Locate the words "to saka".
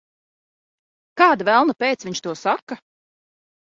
2.31-2.83